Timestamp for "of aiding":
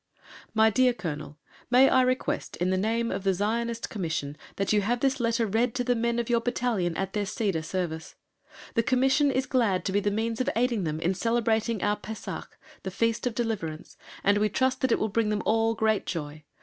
10.41-10.85